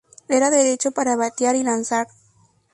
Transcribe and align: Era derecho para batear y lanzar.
Era 0.27 0.49
derecho 0.49 0.89
para 0.93 1.15
batear 1.15 1.55
y 1.55 1.61
lanzar. 1.61 2.07